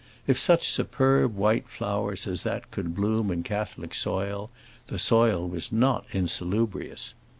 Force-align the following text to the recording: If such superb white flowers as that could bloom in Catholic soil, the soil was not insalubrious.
If 0.25 0.39
such 0.39 0.67
superb 0.67 1.35
white 1.35 1.69
flowers 1.69 2.25
as 2.25 2.41
that 2.41 2.71
could 2.71 2.95
bloom 2.95 3.29
in 3.29 3.43
Catholic 3.43 3.93
soil, 3.93 4.49
the 4.87 4.97
soil 4.97 5.47
was 5.47 5.71
not 5.71 6.07
insalubrious. 6.11 7.13